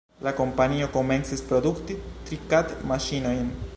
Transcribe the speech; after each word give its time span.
La 0.27 0.31
kompanio 0.37 0.87
komencis 0.95 1.43
produkti 1.51 1.99
trikad-maŝinojn. 2.31 3.47